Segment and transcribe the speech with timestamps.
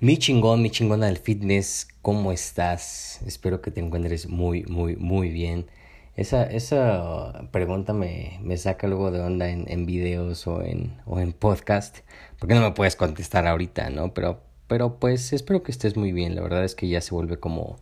[0.00, 3.20] Mi chingón, mi chingona del fitness, ¿cómo estás?
[3.26, 5.66] Espero que te encuentres muy, muy, muy bien.
[6.14, 11.18] Esa, esa pregunta me, me saca luego de onda en, en videos o en, o
[11.18, 11.98] en podcast,
[12.38, 14.14] porque no me puedes contestar ahorita, ¿no?
[14.14, 16.36] Pero, pero pues espero que estés muy bien.
[16.36, 17.80] La verdad es que ya se vuelve como,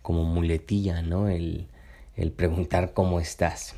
[0.00, 1.28] como muletilla, ¿no?
[1.28, 1.66] El,
[2.16, 3.74] el preguntar cómo estás.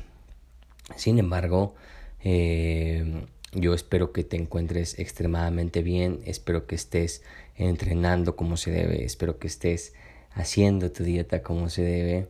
[0.95, 1.75] Sin embargo,
[2.23, 7.21] eh, yo espero que te encuentres extremadamente bien, espero que estés
[7.55, 9.93] entrenando como se debe, espero que estés
[10.31, 12.29] haciendo tu dieta como se debe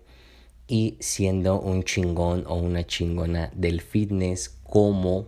[0.68, 5.28] y siendo un chingón o una chingona del fitness como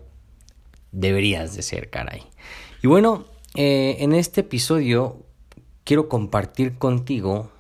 [0.92, 2.24] deberías de ser, caray.
[2.82, 5.26] Y bueno, eh, en este episodio
[5.84, 7.52] quiero compartir contigo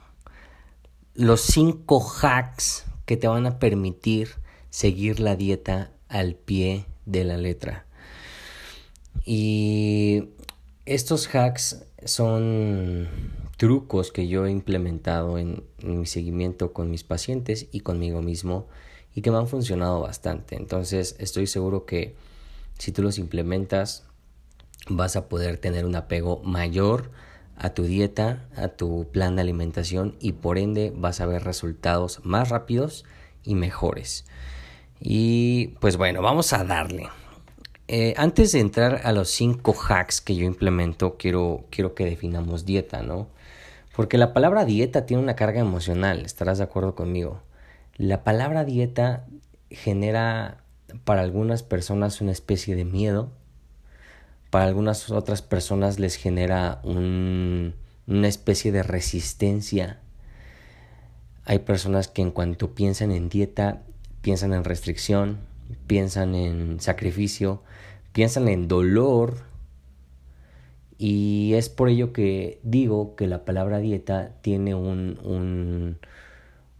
[1.13, 4.29] los cinco hacks que te van a permitir
[4.69, 7.85] seguir la dieta al pie de la letra.
[9.25, 10.29] Y
[10.85, 13.07] estos hacks son
[13.57, 18.67] trucos que yo he implementado en, mi seguimiento con mis pacientes y conmigo mismo
[19.15, 20.55] y que me han funcionado bastante.
[20.55, 22.15] Entonces estoy seguro que
[22.77, 24.05] si tú los implementas
[24.89, 27.11] vas a poder tener un apego mayor
[27.55, 32.19] a tu dieta, a tu plan de alimentación y por ende vas a ver resultados
[32.23, 33.05] más rápidos
[33.43, 34.25] y mejores.
[34.99, 37.09] Y pues bueno, vamos a darle.
[37.87, 42.65] Eh, antes de entrar a los cinco hacks que yo implemento, quiero, quiero que definamos
[42.65, 43.27] dieta, ¿no?
[43.95, 47.41] Porque la palabra dieta tiene una carga emocional, estarás de acuerdo conmigo.
[47.97, 49.25] La palabra dieta
[49.69, 50.63] genera
[51.03, 53.31] para algunas personas una especie de miedo,
[54.49, 57.75] para algunas otras personas les genera un,
[58.07, 59.99] una especie de resistencia.
[61.45, 63.81] Hay personas que en cuanto piensan en dieta,
[64.21, 65.39] piensan en restricción,
[65.87, 67.61] piensan en sacrificio,
[68.11, 69.37] piensan en dolor
[70.97, 75.97] y es por ello que digo que la palabra dieta tiene un, un,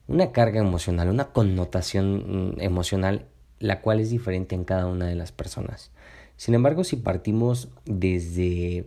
[0.08, 3.26] una carga emocional, una connotación emocional,
[3.60, 5.92] la cual es diferente en cada una de las personas.
[6.38, 8.86] Sin embargo, si partimos desde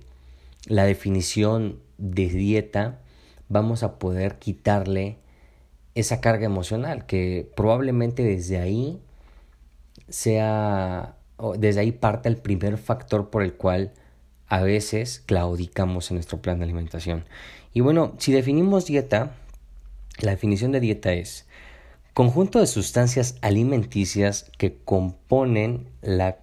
[0.67, 3.01] la definición de dieta,
[3.49, 5.19] vamos a poder quitarle
[5.95, 9.01] esa carga emocional, que probablemente desde ahí
[10.09, 11.17] sea,
[11.59, 13.93] desde ahí parte el primer factor por el cual
[14.49, 17.25] a veces claudicamos en nuestro plan de alimentación.
[17.73, 19.35] Y bueno, si definimos dieta,
[20.21, 21.47] la definición de dieta es
[22.15, 26.39] conjunto de sustancias alimenticias que componen la,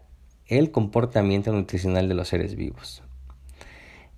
[0.47, 3.01] el comportamiento nutricional de los seres vivos.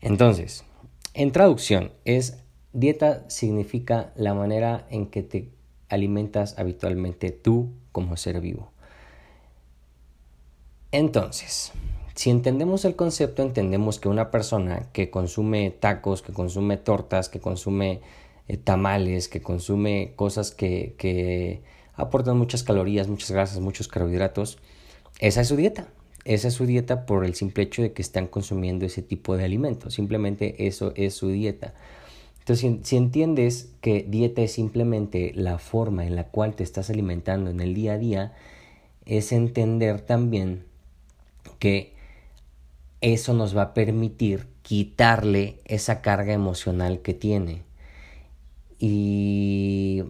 [0.01, 0.65] Entonces,
[1.13, 5.49] en traducción, es dieta significa la manera en que te
[5.87, 8.74] alimentas habitualmente tú como ser vivo.
[10.91, 11.71] Entonces,
[12.15, 17.41] si entendemos el concepto, entendemos que una persona que consume tacos, que consume tortas, que
[17.41, 17.99] consume
[18.47, 21.61] eh, tamales, que consume cosas que, que
[21.95, 24.59] aportan muchas calorías, muchas grasas, muchos carbohidratos,
[25.19, 25.87] esa es su dieta.
[26.23, 29.45] Esa es su dieta por el simple hecho de que están consumiendo ese tipo de
[29.45, 29.93] alimentos.
[29.93, 31.75] Simplemente eso es su dieta.
[32.39, 36.89] Entonces, si, si, entiendes que dieta es simplemente la forma en la cual te estás
[36.89, 38.33] alimentando en el día a día,
[39.05, 40.63] es entender también
[41.59, 41.95] que
[43.01, 47.63] eso nos va a permitir quitarle esa carga emocional que tiene.
[48.79, 50.03] Y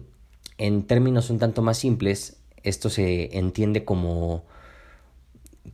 [0.58, 4.44] en términos un tanto más simples, esto se entiende como,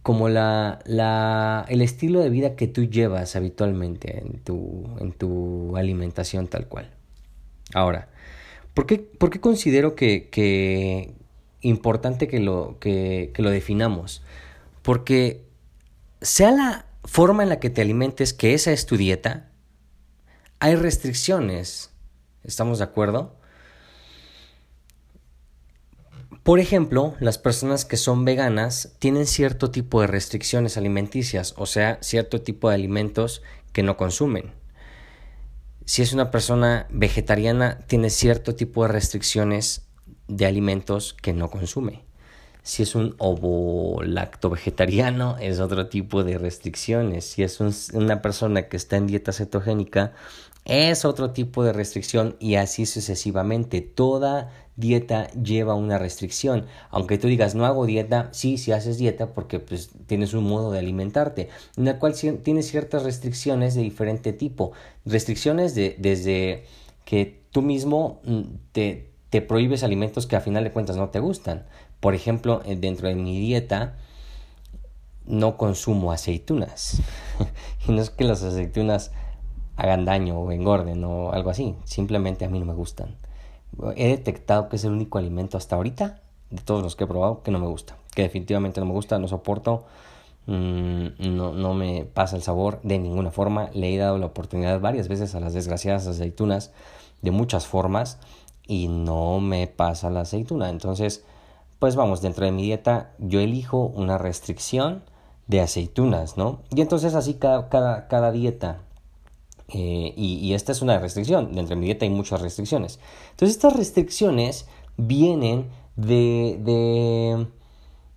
[0.03, 5.77] como la, la, el estilo de vida que tú llevas habitualmente en tu, en tu
[5.77, 6.91] alimentación tal cual.
[7.73, 8.09] Ahora,
[8.75, 11.15] ¿por qué, por qué considero que, que
[11.61, 14.23] importante que lo, que, que lo definamos?
[14.83, 15.52] Porque
[16.23, 19.51] sea la forma en la que te alimentes, que esa es tu dieta,
[20.61, 21.91] hay restricciones.
[22.45, 23.37] ¿Estamos de acuerdo?
[26.43, 31.99] Por ejemplo, las personas que son veganas tienen cierto tipo de restricciones alimenticias, o sea,
[32.01, 33.43] cierto tipo de alimentos
[33.73, 34.53] que no consumen.
[35.85, 39.87] Si es una persona vegetariana, tiene cierto tipo de restricciones
[40.27, 42.05] de alimentos que no consume.
[42.63, 47.25] Si es un ovo-lacto vegetariano, es otro tipo de restricciones.
[47.25, 47.61] Si es
[47.93, 50.13] una persona que está en dieta cetogénica,
[50.65, 53.81] es otro tipo de restricción y así sucesivamente.
[53.81, 56.67] Toda dieta lleva una restricción.
[56.91, 60.71] Aunque tú digas no hago dieta, sí, si haces dieta porque pues tienes un modo
[60.71, 64.73] de alimentarte, en la cual tienes ciertas restricciones de diferente tipo.
[65.05, 66.65] Restricciones de, desde
[67.05, 68.43] que tú mismo mm,
[68.73, 71.67] te, te prohíbes alimentos que a final de cuentas no te gustan.
[72.03, 73.95] Por ejemplo, eh, dentro de mi dieta
[75.25, 77.01] no consumo aceitunas.
[77.87, 79.13] y no es que las aceitunas
[79.77, 81.77] hagan daño o engorden o algo así.
[81.85, 83.15] Simplemente a mí no me gustan.
[83.95, 87.45] He detectado que es el único alimento hasta ahorita, de todos los que he probado,
[87.45, 87.97] que no me gusta.
[88.17, 89.85] Que definitivamente no me gusta, no soporto.
[90.47, 93.71] Mm, no, no me pasa el sabor de ninguna forma.
[93.75, 96.73] Le he dado la oportunidad varias veces a las desgraciadas aceitunas
[97.21, 98.19] de muchas formas
[98.67, 100.69] y no me pasa la aceituna.
[100.69, 101.25] Entonces,
[101.83, 105.03] pues vamos, dentro de mi dieta yo elijo una restricción
[105.49, 106.61] de aceitunas, ¿no?
[106.71, 107.69] Y entonces así cada,
[108.07, 108.83] cada, dieta.
[109.67, 113.01] Eh, y, esta es una restricción, dentro de mi dieta hay muchas restricciones.
[113.33, 117.49] Entonces estas restricciones vienen de, de,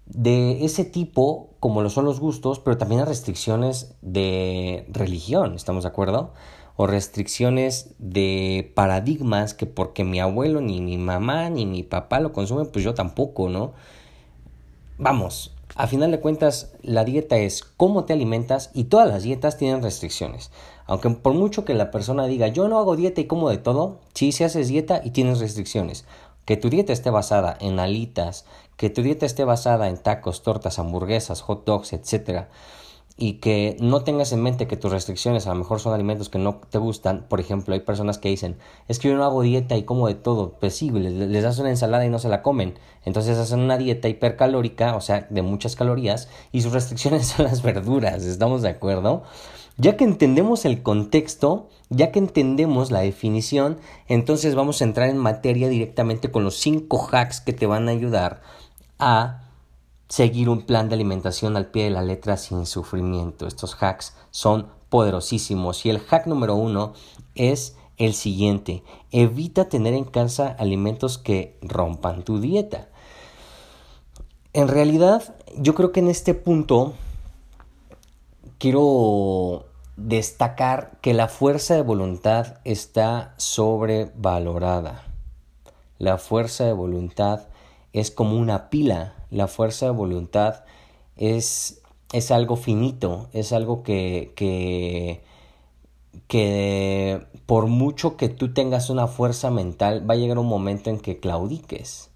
[0.05, 5.85] de ese tipo, como lo son los gustos, pero también hay restricciones de religión, ¿estamos
[5.85, 6.33] de acuerdo?
[6.77, 12.33] O restricciones de paradigmas que porque mi abuelo, ni mi mamá, ni mi papá lo
[12.33, 13.73] consumen, pues yo tampoco, ¿no?
[14.97, 19.57] Vamos, a final de cuentas, la dieta es cómo te alimentas y todas las dietas
[19.57, 20.51] tienen restricciones.
[20.85, 23.99] Aunque por mucho que la persona diga yo no hago dieta y como de todo,
[24.13, 26.05] sí se haces dieta y tienes restricciones.
[26.45, 28.45] Que tu dieta esté basada en alitas,
[28.77, 32.49] que tu dieta esté basada en tacos, tortas, hamburguesas, hot dogs, etcétera
[33.17, 36.37] y que no tengas en mente que tus restricciones a lo mejor son alimentos que
[36.37, 37.25] no te gustan.
[37.29, 38.57] Por ejemplo, hay personas que dicen,
[38.89, 40.57] es que yo no hago dieta y como de todo.
[40.59, 42.77] Pues sí, les, les das una ensalada y no se la comen.
[43.05, 47.61] Entonces hacen una dieta hipercalórica, o sea, de muchas calorías, y sus restricciones son las
[47.61, 48.25] verduras.
[48.25, 49.23] ¿Estamos de acuerdo?
[49.77, 53.77] Ya que entendemos el contexto, ya que entendemos la definición,
[54.07, 57.91] entonces vamos a entrar en materia directamente con los cinco hacks que te van a
[57.91, 58.41] ayudar
[58.99, 59.44] a
[60.15, 63.47] seguir un plan de alimentación al pie de la letra sin sufrimiento.
[63.47, 66.93] Estos hacks son poderosísimos y el hack número uno
[67.35, 68.81] es el siguiente.
[69.11, 72.87] Evita tener en casa alimentos que rompan tu dieta.
[74.53, 76.93] En realidad, yo creo que en este punto
[78.57, 79.65] quiero
[79.97, 85.03] destacar que la fuerza de voluntad está sobrevalorada.
[85.97, 87.49] La fuerza de voluntad
[87.95, 90.63] es como una pila la fuerza de voluntad
[91.17, 91.81] es,
[92.13, 95.23] es algo finito, es algo que, que,
[96.27, 100.99] que por mucho que tú tengas una fuerza mental, va a llegar un momento en
[100.99, 102.09] que claudiques.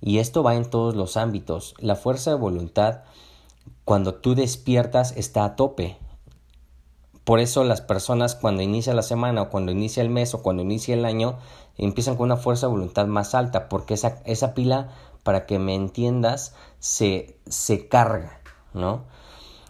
[0.00, 1.74] Y esto va en todos los ámbitos.
[1.78, 3.02] La fuerza de voluntad,
[3.84, 5.96] cuando tú despiertas, está a tope.
[7.24, 10.62] Por eso las personas cuando inicia la semana o cuando inicia el mes o cuando
[10.62, 11.38] inicia el año
[11.78, 14.90] empiezan con una fuerza de voluntad más alta porque esa, esa pila
[15.24, 18.40] para que me entiendas, se, se carga,
[18.74, 19.04] ¿no?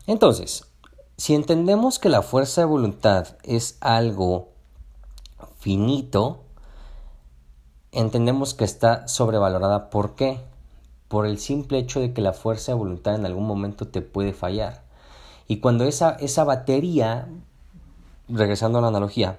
[0.07, 0.67] Entonces,
[1.17, 4.49] si entendemos que la fuerza de voluntad es algo
[5.59, 6.43] finito,
[7.93, 9.89] entendemos que está sobrevalorada.
[9.91, 10.41] ¿Por qué?
[11.09, 14.33] Por el simple hecho de que la fuerza de voluntad en algún momento te puede
[14.33, 14.84] fallar.
[15.47, 17.29] Y cuando esa, esa batería,
[18.29, 19.39] regresando a la analogía,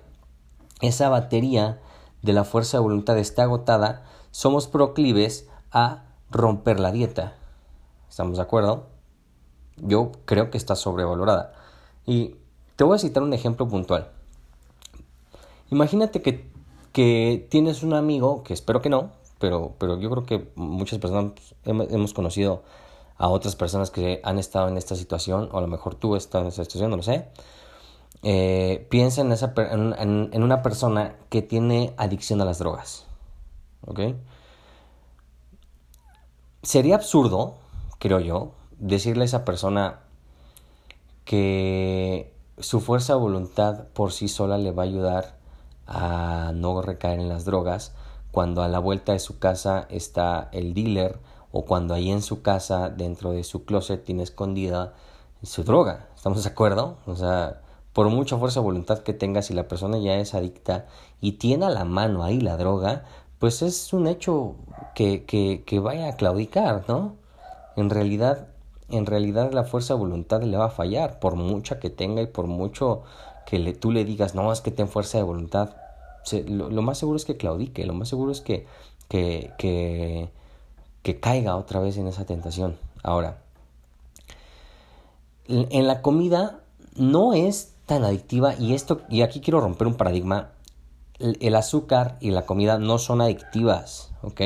[0.81, 1.79] esa batería
[2.21, 7.33] de la fuerza de voluntad está agotada, somos proclives a romper la dieta.
[8.09, 8.87] ¿Estamos de acuerdo?
[9.77, 11.53] Yo creo que está sobrevalorada.
[12.05, 12.35] Y
[12.75, 14.11] te voy a citar un ejemplo puntual.
[15.71, 16.49] Imagínate que,
[16.91, 21.33] que tienes un amigo, que espero que no, pero, pero yo creo que muchas personas
[21.65, 22.63] hemos conocido
[23.17, 26.41] a otras personas que han estado en esta situación, o a lo mejor tú estás
[26.41, 27.29] en esta situación, no lo sé.
[28.23, 33.05] Eh, piensa en, esa, en, en, una persona que tiene adicción a las drogas.
[33.85, 33.99] ¿Ok?
[36.65, 37.55] sería absurdo,
[37.99, 39.99] creo yo, decirle a esa persona
[41.23, 45.37] que su fuerza de voluntad por sí sola le va a ayudar
[45.87, 47.93] a no recaer en las drogas
[48.31, 51.19] cuando a la vuelta de su casa está el dealer
[51.57, 54.93] o cuando ahí en su casa dentro de su closet tiene escondida
[55.41, 56.09] su droga.
[56.13, 56.97] ¿Estamos de acuerdo?
[57.05, 57.61] O sea,
[57.93, 60.85] por mucha fuerza de voluntad que tenga, si la persona ya es adicta
[61.21, 63.05] y tiene a la mano ahí la droga,
[63.39, 64.55] pues es un hecho
[64.95, 67.15] que, que, que vaya a claudicar, ¿no?
[67.77, 68.49] En realidad,
[68.89, 72.27] en realidad la fuerza de voluntad le va a fallar, por mucha que tenga y
[72.27, 73.03] por mucho
[73.45, 75.77] que le, tú le digas, no, es que ten fuerza de voluntad.
[76.49, 78.67] lo, más seguro es que claudique, lo más seguro es que,
[79.07, 80.29] que, que,
[81.05, 82.79] que caiga otra vez en esa tentación.
[83.03, 83.37] Ahora,
[85.47, 86.61] en la comida
[86.95, 90.49] no es tan adictiva y esto y aquí quiero romper un paradigma
[91.19, 94.41] el, azúcar y la comida no son adictivas ok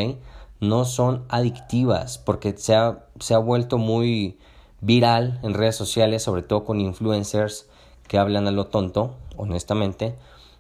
[0.60, 4.38] no son adictivas porque se ha, se ha vuelto muy
[4.82, 7.68] viral en redes sociales sobre todo con influencers
[8.10, 10.18] que hablan a lo tonto honestamente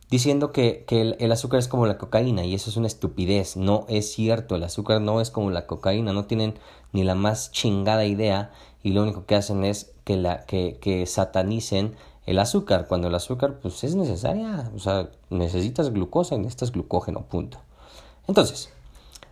[0.10, 3.86] diciendo que, que el, azúcar es como la cocaína y eso es una estupidez no
[3.88, 6.56] es cierto el azúcar no es como la cocaína no tienen
[6.94, 8.52] ni la más chingada idea
[8.82, 11.96] y lo único que hacen es que, la, que, que satanicen
[12.30, 17.22] el azúcar, cuando el azúcar pues es necesaria, o sea, necesitas glucosa y necesitas glucógeno,
[17.24, 17.58] punto.
[18.28, 18.70] Entonces,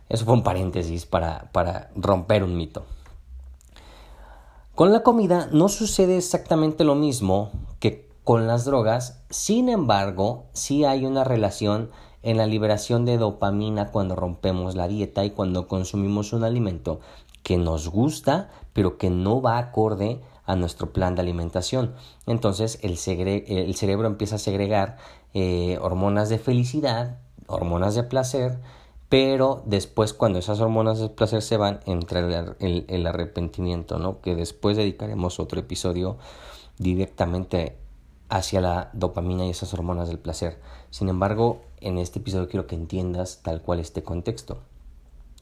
[0.08, 2.84] eso fue un paréntesis para, para romper un mito.
[4.74, 7.50] Con la comida no sucede exactamente lo mismo
[8.28, 11.90] con las drogas, sin embargo, sí hay una relación
[12.22, 17.00] en la liberación de dopamina cuando rompemos la dieta y cuando consumimos un alimento
[17.42, 21.94] que nos gusta, pero que no va acorde a nuestro plan de alimentación.
[22.26, 24.98] Entonces el, cerebro empieza a segregar
[25.32, 28.60] eh, hormonas de felicidad, hormonas de placer,
[29.08, 32.20] pero después cuando esas hormonas de placer se van entra
[32.58, 34.20] el, el, arrepentimiento, ¿no?
[34.20, 36.18] que después dedicaremos otro episodio
[36.76, 37.87] directamente
[38.28, 40.60] hacia la dopamina y esas hormonas del placer.
[40.90, 44.58] Sin embargo, en este episodio quiero que entiendas tal cual este contexto.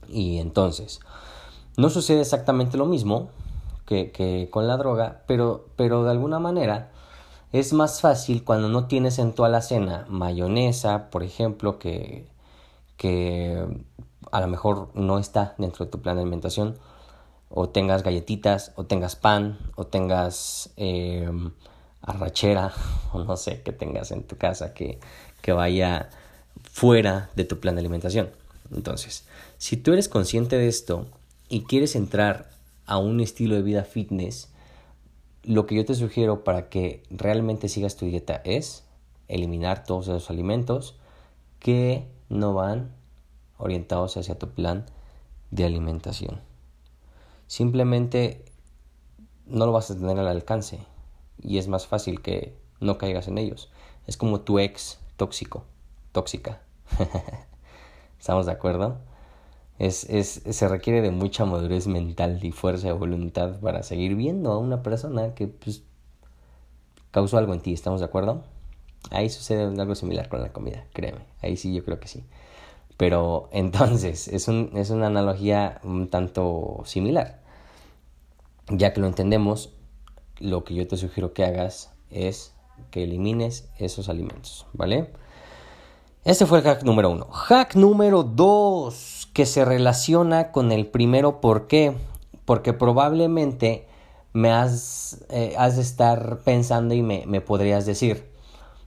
[0.08, 1.00] Y entonces,
[1.76, 3.28] no sucede exactamente lo mismo
[3.86, 6.90] que, con la droga, pero, pero de alguna manera
[7.52, 12.28] es más fácil cuando no tienes en tu alacena mayonesa, por ejemplo, que,
[12.96, 13.66] que
[14.32, 16.76] a lo mejor no está dentro de tu plan de alimentación,
[17.48, 21.30] o tengas galletitas, o tengas pan, o tengas eh,
[22.02, 22.72] arrachera,
[23.12, 24.98] o no sé, que tengas en tu casa que,
[25.42, 26.10] que vaya
[26.62, 28.30] fuera de tu plan de alimentación.
[28.74, 29.24] Entonces,
[29.58, 31.06] si tú eres consciente de esto,
[31.48, 32.50] y quieres entrar
[32.86, 34.48] a un estilo de vida fitness,
[35.42, 38.84] lo que yo te sugiero para que realmente sigas tu dieta es
[39.28, 40.96] eliminar todos esos alimentos
[41.60, 42.90] que no van
[43.58, 44.86] orientados hacia tu plan
[45.50, 46.40] de alimentación.
[47.46, 48.44] Simplemente
[49.46, 50.80] no lo vas a tener al alcance
[51.42, 53.70] y es más fácil que no caigas en ellos.
[54.06, 55.64] Es como tu ex tóxico,
[56.12, 56.60] tóxica.
[58.18, 58.98] ¿Estamos de acuerdo?
[59.78, 64.52] Es, es, se requiere de mucha madurez mental y fuerza de voluntad para seguir viendo
[64.52, 65.82] a una persona que pues,
[67.10, 68.42] causó algo en ti, ¿estamos de acuerdo?
[69.10, 72.24] Ahí sucede algo similar con la comida, créeme, ahí sí yo creo que sí.
[72.96, 77.40] Pero entonces es, un, es una analogía un tanto similar.
[78.68, 79.75] Ya que lo entendemos,
[80.38, 82.54] lo que yo te sugiero que hagas es
[82.90, 85.10] que elimines esos alimentos, ¿vale?
[86.24, 87.26] Este fue el hack número uno.
[87.30, 91.40] Hack número dos que se relaciona con el primero.
[91.40, 91.94] ¿Por qué?
[92.44, 93.86] Porque probablemente
[94.32, 98.28] me has, eh, has de estar pensando y me, me podrías decir,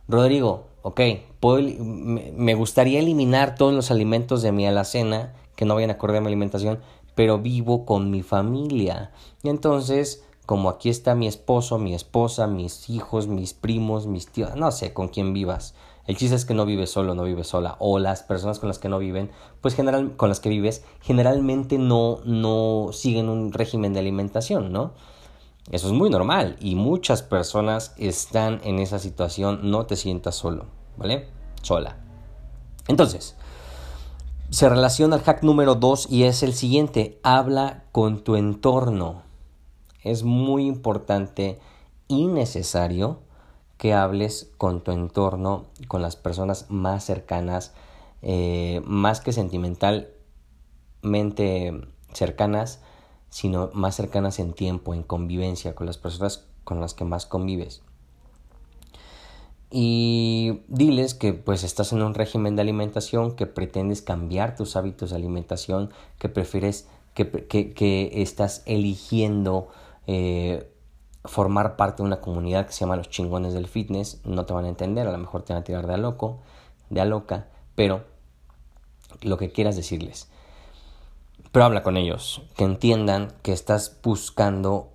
[0.07, 1.01] Rodrigo, ok,
[1.41, 6.27] me, gustaría eliminar todos los alimentos de mi alacena que no vayan acorde a mi
[6.27, 6.79] alimentación,
[7.15, 9.11] pero vivo con mi familia.
[9.43, 14.55] Y entonces, como aquí está mi esposo, mi esposa, mis hijos, mis primos, mis tíos,
[14.55, 15.75] no sé con quién vivas.
[16.07, 17.75] El chiste es que no vives solo, no vives sola.
[17.77, 19.29] O las personas con las que no viven,
[19.61, 24.93] pues general, con las que vives, generalmente no, no siguen un régimen de alimentación, ¿no?
[25.69, 29.69] Eso es muy normal y muchas personas están en esa situación.
[29.69, 30.65] No te sientas solo,
[30.97, 31.27] ¿vale?
[31.61, 31.97] Sola.
[32.87, 33.35] Entonces,
[34.49, 37.19] se relaciona al hack número 2 y es el siguiente.
[37.21, 39.28] Habla con tu entorno.
[40.03, 41.59] Es muy importante
[42.07, 43.19] y necesario
[43.77, 47.73] que hables con tu entorno, con las personas más cercanas,
[48.21, 51.81] eh, más que sentimentalmente
[52.13, 52.81] cercanas,
[53.29, 57.81] sino más cercanas en tiempo, en convivencia, con las personas con las que más convives.
[59.71, 65.11] Y diles que pues estás en un régimen de alimentación, que pretendes cambiar tus hábitos
[65.11, 69.67] de alimentación, que prefieres, que, que, estás eligiendo
[70.11, 70.67] eh,
[71.23, 74.65] formar parte de una comunidad que se llama los chingones del fitness, no te van
[74.65, 76.39] a entender, a lo mejor te van a tirar de a loco,
[76.89, 78.05] de a loca, pero
[79.21, 80.27] lo que quieras decirles.
[81.51, 84.93] Pero habla con ellos, que entiendan que estás buscando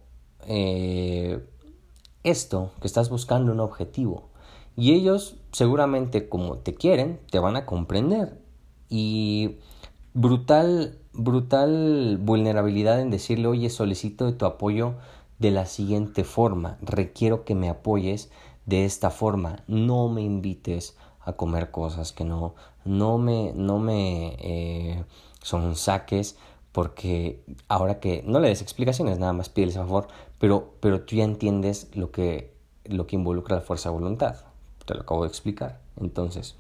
[0.49, 1.49] eh,
[2.25, 4.31] esto, que estás buscando un objetivo.
[4.75, 8.41] Y ellos seguramente como te quieren, te van a comprender.
[8.89, 9.59] Y
[10.15, 14.95] brutal, brutal vulnerabilidad en decirle, oye, solicito de tu apoyo
[15.39, 18.31] de la siguiente forma, requiero que me apoyes
[18.67, 22.55] de esta forma, no me invites a comer cosas que no,
[22.85, 25.05] no me, no me eh,
[25.43, 26.37] son saques
[26.73, 31.25] porque ahora que no le des explicaciones, nada más pídeles favor, pero, pero tú ya
[31.25, 32.53] entiendes lo que,
[32.85, 34.45] lo que involucra la fuerza de voluntad.
[34.85, 35.81] Te lo acabo de explicar.
[35.97, 36.57] Entonces,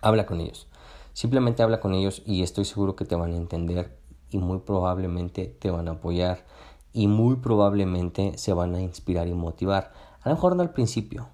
[0.00, 0.68] habla con ellos.
[1.16, 3.96] Simplemente habla con ellos y estoy seguro que te van a entender
[4.28, 6.44] y muy probablemente te van a apoyar
[6.92, 9.94] y muy probablemente se van a inspirar y motivar.
[10.20, 11.28] A lo mejor no al principio.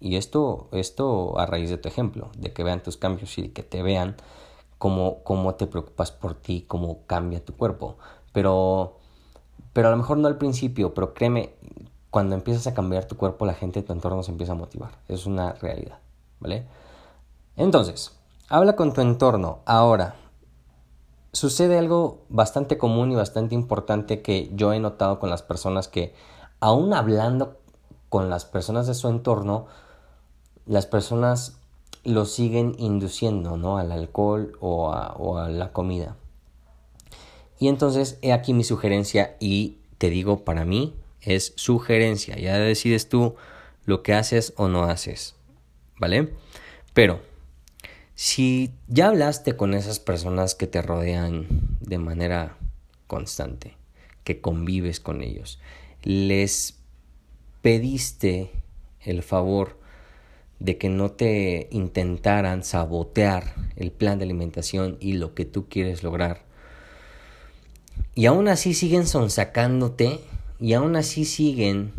[0.00, 3.62] Y esto, esto a raíz de tu ejemplo, de que vean tus cambios y que
[3.62, 4.16] te vean
[4.78, 7.98] cómo, cómo te preocupas por ti, cómo cambia tu cuerpo.
[8.32, 8.98] Pero,
[9.72, 11.54] pero a lo mejor no al principio, pero créeme,
[12.10, 14.98] cuando empiezas a cambiar tu cuerpo, la gente de tu entorno se empieza a motivar.
[15.06, 16.00] Es una realidad,
[16.40, 16.66] ¿vale?
[17.56, 19.60] Entonces, habla con tu entorno.
[19.64, 20.16] Ahora,
[21.32, 26.14] sucede algo bastante común y bastante importante que yo he notado con las personas que,
[26.60, 27.58] aún hablando
[28.08, 29.66] con las personas de su entorno,
[30.66, 31.58] las personas
[32.04, 33.78] lo siguen induciendo, ¿no?
[33.78, 36.16] Al alcohol o a, o a la comida.
[37.58, 42.36] Y entonces, he aquí mi sugerencia y te digo, para mí es sugerencia.
[42.36, 43.36] Ya decides tú
[43.84, 45.36] lo que haces o no haces,
[45.98, 46.34] ¿vale?
[46.92, 47.20] Pero,
[48.14, 51.46] si ya hablaste con esas personas que te rodean
[51.80, 52.56] de manera
[53.06, 53.76] constante,
[54.24, 55.58] que convives con ellos,
[56.02, 56.78] les
[57.62, 58.50] pediste
[59.00, 59.80] el favor
[60.58, 66.02] de que no te intentaran sabotear el plan de alimentación y lo que tú quieres
[66.02, 66.44] lograr.
[68.14, 70.20] Y aún así siguen sonsacándote
[70.60, 71.92] y aún así siguen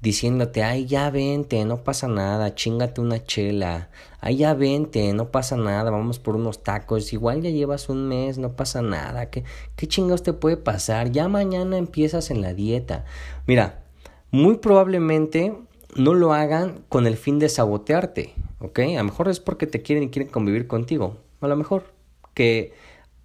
[0.00, 3.90] diciéndote, ay, ya vente, no pasa nada, chingate una chela,
[4.20, 8.38] ay, ya vente, no pasa nada, vamos por unos tacos, igual ya llevas un mes,
[8.38, 9.44] no pasa nada, ¿qué,
[9.76, 11.10] qué chingados te puede pasar?
[11.10, 13.04] Ya mañana empiezas en la dieta.
[13.46, 13.82] Mira,
[14.30, 15.54] muy probablemente
[15.96, 18.78] no lo hagan con el fin de sabotearte, ¿ok?
[18.78, 21.16] A lo mejor es porque te quieren y quieren convivir contigo.
[21.40, 21.92] A lo mejor
[22.34, 22.72] que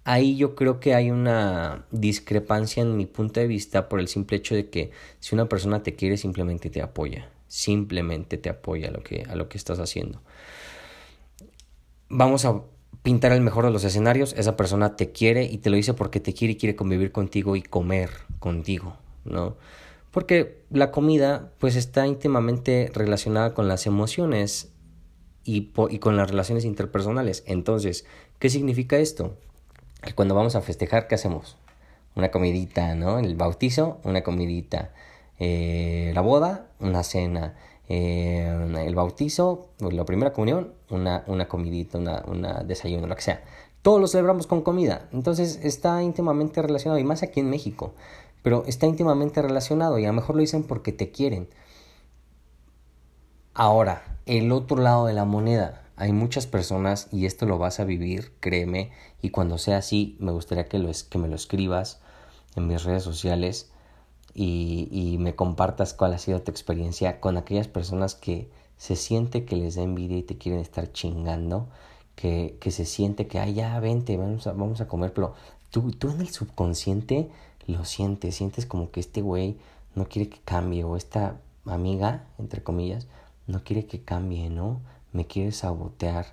[0.06, 4.36] ahí yo creo que hay una discrepancia en mi punto de vista por el simple
[4.36, 8.92] hecho de que si una persona te quiere simplemente te apoya, simplemente te apoya a
[8.92, 10.22] lo que, a lo que estás haciendo.
[12.08, 12.62] Vamos a
[13.02, 16.20] pintar el mejor de los escenarios, esa persona te quiere y te lo dice porque
[16.20, 19.56] te quiere y quiere convivir contigo y comer contigo, ¿no?
[20.16, 24.72] porque la comida pues está íntimamente relacionada con las emociones
[25.44, 27.44] y, y, con las relaciones interpersonales.
[27.46, 28.06] Entonces,
[28.38, 29.36] ¿qué significa esto?
[30.14, 31.56] Cuando vamos a festejar, ¿qué hacemos?
[32.14, 33.18] Una comidita, ¿no?
[33.18, 34.90] El bautizo, una comidita.
[35.38, 37.54] Eh, la boda, una cena.
[37.88, 38.48] Eh,
[38.84, 43.44] el bautizo, la primera comunión, una, una comidita, una, una desayuno, lo que sea.
[43.82, 45.08] Todos lo celebramos con comida.
[45.12, 47.94] Entonces está íntimamente relacionado, y más aquí en México
[48.46, 51.48] pero está íntimamente relacionado y a lo mejor lo dicen porque te quieren.
[53.54, 57.84] Ahora, el otro lado de la moneda, hay muchas personas y esto lo vas a
[57.84, 58.90] vivir, créeme,
[59.22, 62.00] y cuando sea así, me gustaría que, lo, que me lo escribas
[62.54, 63.70] en mis redes sociales
[64.34, 69.44] y, y me compartas cuál ha sido tu experiencia con aquellas personas que se siente
[69.44, 71.68] que les da envidia y te quieren estar chingando,
[72.14, 75.34] que, que se siente que, ay, ya, vente, vamos a, vamos a comer, pero
[75.70, 77.30] tú, tú en el subconsciente
[77.66, 79.56] lo sientes, sientes como que este güey
[79.94, 83.06] no quiere que cambie o esta amiga, entre comillas,
[83.46, 84.80] no quiere que cambie, ¿no?
[85.16, 86.26] Me quiere sabotear,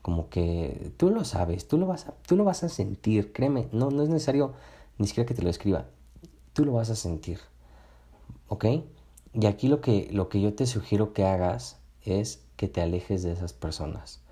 [0.00, 3.68] como que tú lo sabes, tú lo vas a, tú lo vas a sentir, créeme,
[3.70, 4.54] no, no es necesario
[4.96, 5.84] ni siquiera que te lo escriba,
[6.54, 7.38] tú lo vas a sentir,
[8.48, 8.64] ¿ok?
[9.34, 13.22] Y aquí lo que, lo que yo te sugiero que hagas es que te alejes
[13.22, 14.22] de esas personas,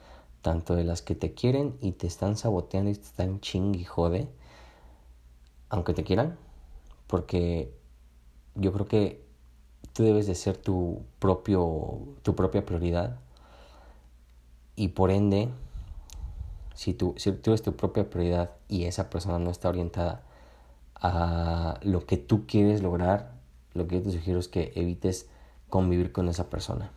[0.40, 3.84] tanto de las que te quieren y te están saboteando y te están ching y
[3.84, 4.26] jode,
[5.68, 6.38] aunque te quieran,
[7.08, 7.74] porque
[8.54, 9.22] yo creo que
[9.92, 13.20] tú debes de ser tu propio tu propia prioridad
[14.78, 15.48] y por ende
[16.74, 20.22] si tú, si eres tu propia prioridad y esa persona no está orientada
[20.94, 23.32] a lo que tú quieres lograr,
[23.74, 25.28] lo que yo te sugiero es que evites
[25.68, 26.92] convivir con esa persona.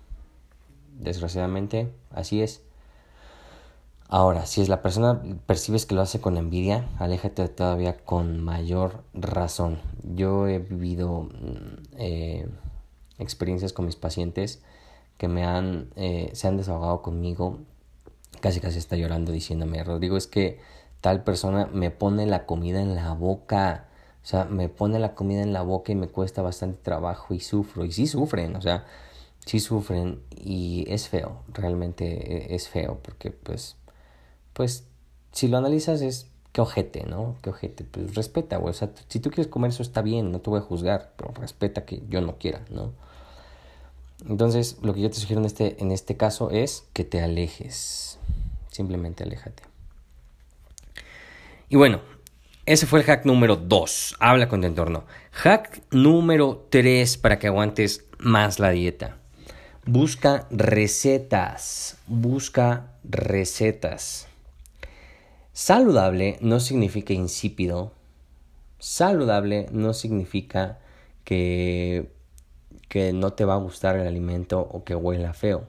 [1.00, 2.62] Desgraciadamente, así es.
[4.08, 9.04] Ahora, si es la persona percibes que lo hace con envidia, aléjate todavía con mayor
[9.16, 9.80] razón.
[10.04, 12.50] Yo he vivido mm, eh,
[13.18, 14.62] experiencias con mis pacientes
[15.18, 17.60] que me han, eh, se han desahogado conmigo,
[18.42, 20.60] casi casi está llorando diciéndome, Rodrigo, es que
[21.02, 23.88] tal persona me pone la comida en la boca,
[24.24, 27.40] o sea, me pone la comida en la boca y me cuesta bastante trabajo y
[27.40, 28.86] sufro, y sí sufren, o sea,
[29.46, 33.78] sí sufren y es feo, realmente e, es feo, porque pues
[34.54, 34.86] pues
[35.32, 37.36] si lo analizas es qué ojete, ¿no?
[37.42, 37.84] Qué ojete.
[37.84, 38.72] Pues respeta, güey.
[38.72, 41.34] O sea, si tú quieres comer eso está bien, no te voy a juzgar, pero
[41.34, 42.94] respeta que yo no quiera, ¿no?
[44.28, 48.11] Entonces, lo que yo te sugiero en este, en este caso es que te alejes.
[48.72, 49.64] Simplemente aléjate.
[51.70, 52.02] Y bueno,
[52.66, 54.16] ese fue el hack número 2.
[54.20, 55.06] Habla con tu entorno.
[55.32, 59.18] Hack número 3 para que aguantes más la dieta.
[59.86, 61.98] Busca recetas.
[62.08, 64.28] Busca recetas.
[65.54, 67.92] Saludable no significa insípido.
[68.80, 70.80] Saludable no significa
[71.24, 72.12] que,
[72.88, 75.68] que no te va a gustar el alimento o que huela feo.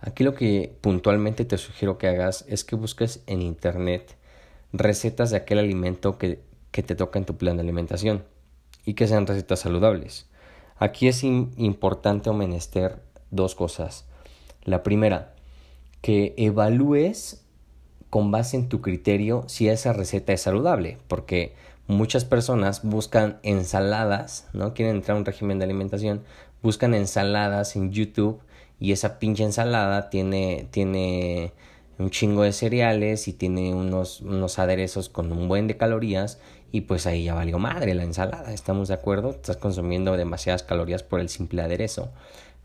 [0.00, 4.16] Aquí lo que puntualmente te sugiero que hagas es que busques en internet
[4.72, 8.24] recetas de aquel alimento que, que te toca en tu plan de alimentación
[8.84, 10.26] y que sean recetas saludables.
[10.76, 14.06] Aquí es importante o menester dos cosas.
[14.64, 15.34] La primera,
[16.00, 17.44] que evalúes
[18.08, 21.54] con base en tu criterio si esa receta es saludable, porque
[21.86, 24.72] muchas personas buscan ensaladas, ¿no?
[24.72, 26.22] Quieren entrar a un régimen de alimentación,
[26.62, 28.40] buscan ensaladas en YouTube
[28.80, 31.52] y esa pinche ensalada tiene, tiene
[31.98, 36.38] un chingo de cereales y tiene unos, unos aderezos con un buen de calorías
[36.72, 39.30] y pues ahí ya valió madre la ensalada, ¿estamos de acuerdo?
[39.30, 42.10] Estás consumiendo demasiadas calorías por el simple aderezo.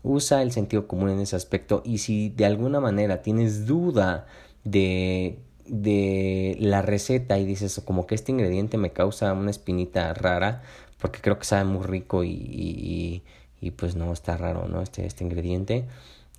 [0.02, 4.26] Usa el sentido común en ese aspecto y si de alguna manera tienes duda
[4.64, 10.62] de, de la receta y dices como que este ingrediente me causa una espinita rara
[10.98, 13.22] porque creo que sabe muy rico y, y,
[13.60, 14.82] y pues no está raro, ¿no?
[14.82, 15.86] Este, este ingrediente.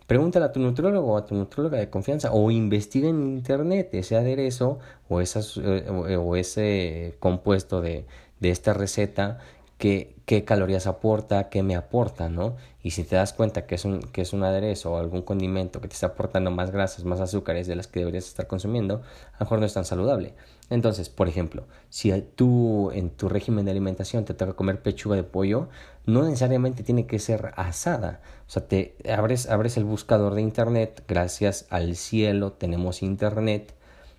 [0.07, 4.15] Pregúntale a tu nutrólogo o a tu nutróloga de confianza o investiga en internet ese
[4.15, 8.05] aderezo o, esas, eh, o ese compuesto de,
[8.39, 9.39] de esta receta
[9.77, 12.55] qué, qué calorías aporta, qué me aporta, ¿no?
[12.83, 15.81] Y si te das cuenta que es, un, que es un aderezo o algún condimento
[15.81, 19.01] que te está aportando más grasas, más azúcares de las que deberías estar consumiendo,
[19.33, 20.33] a lo mejor no es tan saludable.
[20.69, 25.23] Entonces, por ejemplo, si tú en tu régimen de alimentación te toca comer pechuga de
[25.23, 25.69] pollo,
[26.05, 28.21] no necesariamente tiene que ser asada.
[28.47, 33.73] O sea, te abres, abres el buscador de internet, gracias al cielo tenemos internet,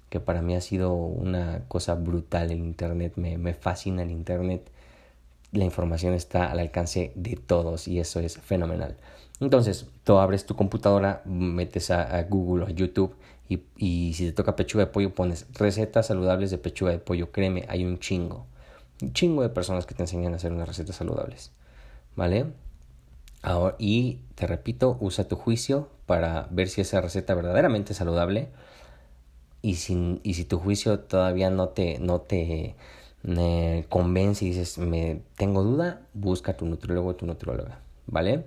[0.09, 4.71] que para mí ha sido una cosa brutal el internet, me, me fascina el internet
[5.53, 8.97] la información está al alcance de todos y eso es fenomenal.
[9.41, 13.15] Entonces, tú abres tu computadora, metes a, Google o a YouTube
[13.49, 17.33] y, si te toca pechuga de pollo pones recetas saludables de pechuga de pollo.
[17.33, 18.47] Créeme, hay un chingo.
[19.01, 21.53] Un chingo de personas que te enseñan a hacer unas recetas saludables.
[22.17, 22.47] ¿Vale?
[23.43, 28.49] Ahora, y te repito, usa tu juicio para ver si esa receta verdaderamente es saludable.
[29.63, 32.77] Y si, y si tu juicio todavía no te, no te
[33.23, 38.45] me convence y dices, me tengo duda, busca a tu nutriólogo o tu nutrióloga, ¿vale?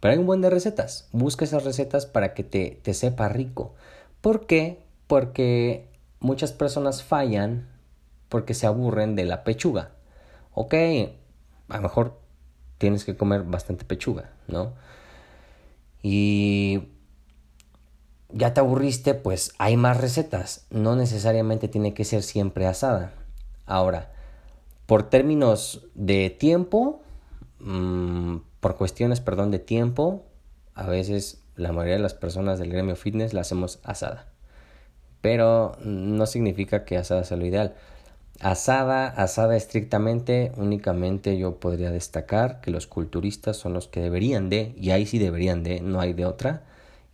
[0.00, 1.08] Pero hay un buen de recetas.
[1.12, 3.74] Busca esas recetas para que te, te sepa rico.
[4.20, 4.82] ¿Por qué?
[5.06, 5.88] Porque
[6.20, 7.68] muchas personas fallan
[8.28, 9.90] porque se aburren de la pechuga.
[10.54, 10.74] Ok,
[11.68, 12.18] a lo mejor
[12.78, 14.72] tienes que comer bastante pechuga, ¿no?
[16.02, 16.88] Y
[18.32, 20.66] ya te aburriste, pues hay más recetas.
[20.70, 23.12] No necesariamente tiene que ser siempre asada.
[23.66, 24.12] Ahora,
[24.86, 27.02] por términos de tiempo,
[27.60, 30.24] mm, por cuestiones, perdón, de tiempo,
[30.74, 34.26] a veces la mayoría de las personas del gremio fitness la hacemos asada.
[35.20, 37.74] Pero no significa que asada sea lo ideal.
[38.40, 44.74] Asada, asada estrictamente, únicamente yo podría destacar que los culturistas son los que deberían de,
[44.78, 46.62] y ahí sí deberían de, no hay de otra,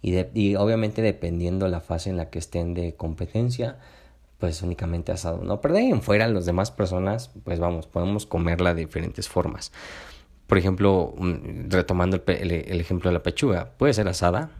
[0.02, 3.76] y, obviamente dependiendo la fase en la que estén de competencia,
[4.38, 5.60] pues únicamente asado, ¿no?
[5.60, 9.72] Pero de en fuera, las demás personas, pues vamos, podemos comerla de diferentes formas.
[10.46, 11.14] Por ejemplo,
[11.68, 14.50] retomando el, el, ejemplo de la pechuga, puede ser asada,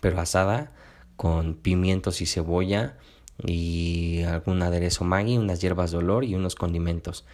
[0.00, 0.72] pero asada
[1.16, 2.96] con pimientos y cebolla
[3.44, 7.24] y algún aderezo maggi, unas hierbas de olor y unos condimentos.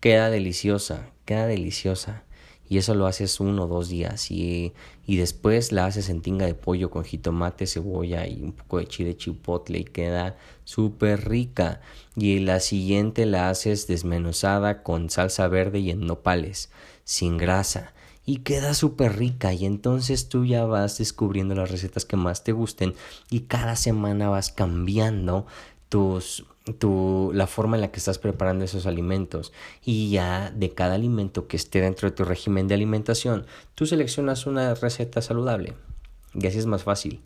[0.00, 2.24] Queda deliciosa, queda deliciosa.
[2.70, 4.74] Y eso lo haces uno o dos días y,
[5.06, 8.86] y, después la haces en tinga de pollo con jitomate, cebolla y un poco de
[8.86, 11.80] chile chipotle y queda súper rica.
[12.14, 16.70] Y la siguiente la haces desmenuzada con salsa verde y en nopales
[17.08, 17.94] sin grasa
[18.26, 22.52] y queda súper rica y entonces tú ya vas descubriendo las recetas que más te
[22.52, 22.92] gusten
[23.30, 25.46] y cada semana vas cambiando
[25.88, 26.44] tus
[26.78, 29.54] tu, la forma en la que estás preparando esos alimentos.
[29.82, 34.44] Y ya de cada alimento que esté dentro de tu régimen de alimentación, tú seleccionas
[34.44, 35.72] una receta saludable
[36.34, 37.22] y así es más fácil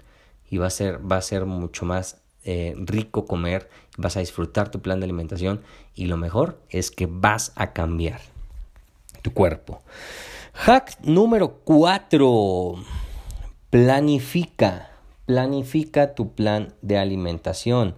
[0.48, 3.68] y va a ser, va a ser mucho más eh, rico comer,
[3.98, 5.60] vas a disfrutar tu plan de alimentación
[5.96, 8.20] y lo mejor es que vas a cambiar
[9.22, 9.80] tu cuerpo.
[10.52, 12.74] Hack número 4.
[13.70, 14.90] Planifica.
[15.26, 17.94] Planifica tu plan de alimentación.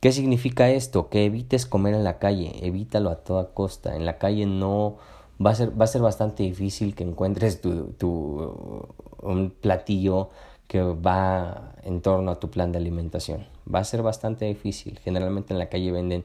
[0.00, 1.08] ¿Qué significa esto?
[1.08, 3.96] Que evites comer en la calle, evítalo a toda costa.
[3.96, 4.98] En la calle no
[5.44, 8.86] va a ser, va a ser bastante difícil que encuentres tu, tu,
[9.22, 10.30] un platillo
[10.66, 13.46] que va en torno a tu plan de alimentación.
[13.72, 14.98] Va a ser bastante difícil.
[14.98, 16.24] Generalmente en la calle venden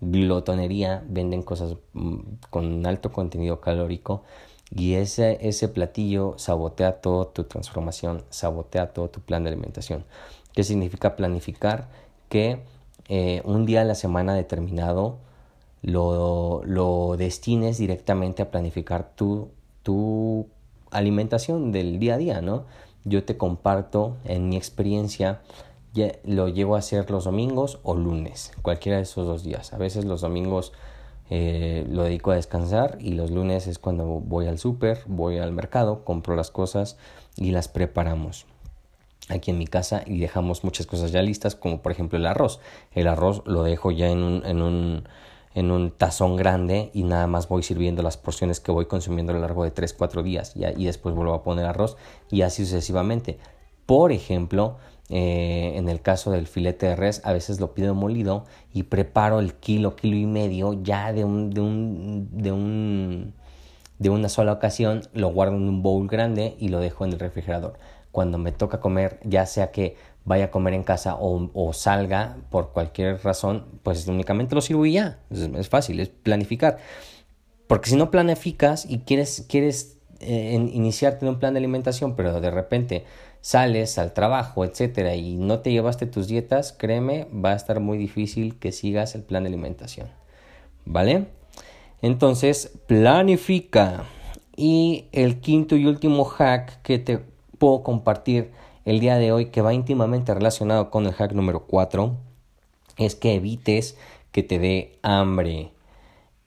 [0.00, 2.18] glotonería, venden cosas mm,
[2.50, 4.22] con alto contenido calórico
[4.74, 10.04] y ese, ese platillo sabotea toda tu transformación, sabotea todo tu plan de alimentación.
[10.52, 11.88] ¿Qué significa planificar?
[12.28, 12.62] Que
[13.08, 15.18] eh, un día a la semana determinado
[15.82, 19.50] lo, lo destines directamente a planificar tu,
[19.82, 20.48] tu
[20.90, 22.64] alimentación del día a día, ¿no?
[23.04, 25.40] Yo te comparto en mi experiencia,
[26.24, 29.72] lo llevo a hacer los domingos o lunes, cualquiera de esos dos días.
[29.72, 30.72] A veces los domingos
[31.30, 35.52] eh, lo dedico a descansar y los lunes es cuando voy al súper, voy al
[35.52, 36.96] mercado, compro las cosas
[37.36, 38.46] y las preparamos
[39.28, 42.60] aquí en mi casa y dejamos muchas cosas ya listas, como por ejemplo el arroz.
[42.92, 45.08] El arroz lo dejo ya en un, en un,
[45.54, 49.34] en un tazón grande y nada más voy sirviendo las porciones que voy consumiendo a
[49.34, 51.96] lo largo de 3-4 días y, y después vuelvo a poner arroz
[52.30, 53.38] y así sucesivamente.
[53.84, 54.76] Por ejemplo,
[55.08, 59.40] eh, en el caso del filete de res, a veces lo pido molido y preparo
[59.40, 63.34] el kilo, kilo y medio ya de un, de un, de un,
[63.98, 67.18] de una sola ocasión, lo guardo en un bowl grande y lo dejo en el
[67.18, 67.78] refrigerador
[68.12, 72.72] cuando me toca comer, ya sea que vaya a comer en casa o, salga por
[72.72, 75.20] cualquier razón, pues únicamente lo sirvo y ya.
[75.30, 76.78] Es, fácil, es planificar.
[77.66, 82.40] Porque si no planificas y quieres, quieres eh, iniciarte en un plan de alimentación, pero
[82.40, 83.04] de repente
[83.48, 87.96] sales al trabajo, etcétera, y no te llevaste tus dietas, créeme, va a estar muy
[87.96, 90.08] difícil que sigas el plan de alimentación.
[90.84, 91.28] ¿Vale?
[92.02, 94.04] Entonces, planifica.
[94.54, 97.20] Y el quinto y último hack que te
[97.56, 98.50] puedo compartir
[98.84, 102.14] el día de hoy que va íntimamente relacionado con el hack número 4
[102.98, 103.96] es que evites
[104.30, 105.70] que te dé hambre.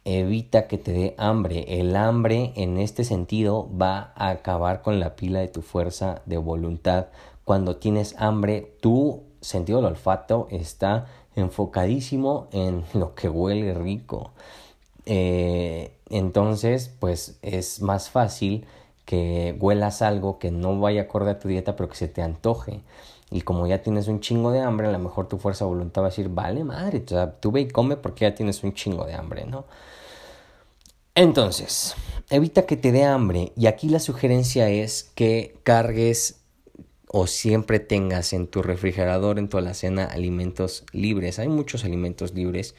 [0.04, 1.80] Evita que te dé hambre.
[1.80, 6.38] El hambre en este sentido va a acabar con la pila de tu fuerza de
[6.38, 7.08] voluntad.
[7.46, 14.32] Cuando tienes hambre, tu sentido del olfato está enfocadísimo en lo que huele rico.
[15.06, 18.66] Eh, entonces, pues es más fácil
[19.06, 22.82] que huelas algo que no vaya acorde a tu dieta, pero que se te antoje.
[23.30, 26.02] Y como ya tienes un chingo de hambre, a lo mejor tu fuerza de voluntad
[26.02, 27.04] va a decir, vale madre,
[27.40, 29.66] tú ve y come porque ya tienes un chingo de hambre, ¿no?
[31.16, 31.96] Entonces,
[32.30, 33.52] evita que te dé hambre.
[33.56, 36.42] Y aquí la sugerencia es que cargues
[37.08, 41.40] o siempre tengas en tu refrigerador, en tu alacena, alimentos libres.
[41.40, 42.76] Hay muchos alimentos libres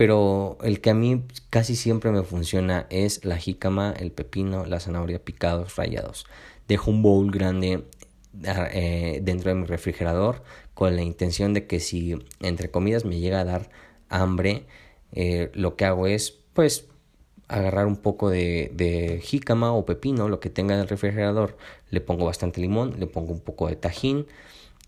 [0.00, 4.80] pero el que a mí casi siempre me funciona es la jícama, el pepino, la
[4.80, 6.24] zanahoria picados, rayados.
[6.68, 7.84] Dejo un bowl grande
[8.46, 13.20] ah, eh, dentro de mi refrigerador con la intención de que si entre comidas me
[13.20, 13.68] llega a dar
[14.08, 14.64] hambre,
[15.12, 16.88] eh, lo que hago es pues
[17.50, 21.56] agarrar un poco de, de jícama o pepino, lo que tenga en el refrigerador,
[21.90, 24.26] le pongo bastante limón, le pongo un poco de tajín,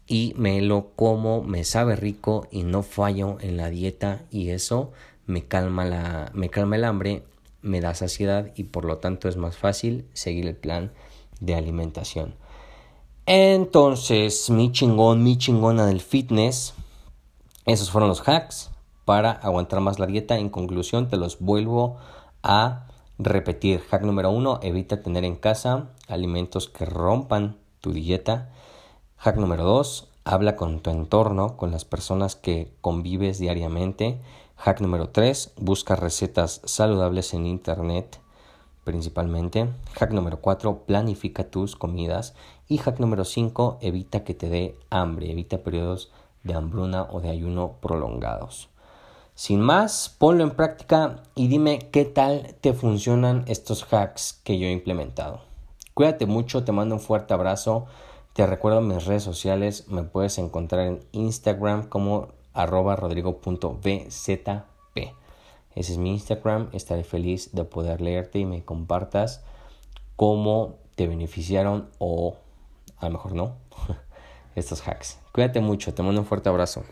[0.07, 4.93] y me lo como, me sabe rico y no fallo en la dieta y eso
[5.27, 7.23] me calma, la, me calma el hambre,
[7.63, 10.93] me da saciedad y por lo tanto es más fácil seguir el plan
[11.41, 12.35] de alimentación.
[13.27, 16.75] Entonces, mi chingón, mi chingona del fitness,
[17.67, 18.71] esos fueron los hacks
[19.05, 20.39] para aguantar más la dieta.
[20.39, 22.22] En conclusión, te los vuelvo a
[23.19, 23.83] repetir.
[23.91, 28.51] Hack número uno, evita tener en casa alimentos que rompan tu dieta.
[29.17, 30.09] Hack número 2.
[30.25, 34.21] Habla con tu entorno, con las personas que convives diariamente.
[34.57, 35.55] Hack número 3.
[35.57, 38.21] Busca recetas saludables en Internet
[38.85, 39.69] principalmente.
[39.99, 40.85] Hack número 4.
[40.87, 42.35] Planifica tus comidas.
[42.69, 43.79] Y hack número 5.
[43.81, 45.31] Evita que te dé hambre.
[45.31, 46.11] Evita periodos
[46.43, 48.72] de hambruna o de ayuno prolongados.
[49.35, 54.67] Sin más, ponlo en práctica y dime qué tal te funcionan estos hacks que yo
[54.67, 55.41] he implementado.
[55.95, 57.87] Cuídate mucho, te mando un fuerte abrazo.
[58.35, 64.53] Te recuerdo mis redes sociales, me puedes encontrar en Instagram como arroba rodrigo.bzp.
[65.75, 69.43] Ese es mi Instagram, estaré feliz de poder leerte y me compartas
[70.17, 72.37] cómo te beneficiaron o
[72.99, 73.57] a lo mejor no
[74.55, 75.19] estos hacks.
[75.33, 76.85] Cuídate mucho, te mando un fuerte abrazo.